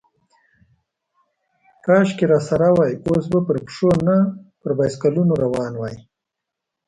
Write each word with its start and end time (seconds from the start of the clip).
کاشکې 1.85 2.25
راسره 2.31 2.69
وای، 2.75 2.93
اوس 3.05 3.25
به 3.31 3.39
پر 3.45 3.57
پښو، 3.65 3.89
نه 4.07 4.17
پر 4.61 4.71
بایسکلونو 4.77 5.33
روان 5.43 5.73
وای. 5.77 5.95